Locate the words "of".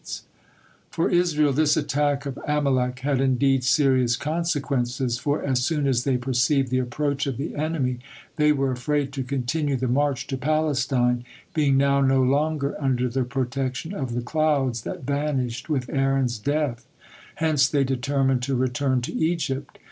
2.25-2.39, 7.27-7.37, 13.93-14.15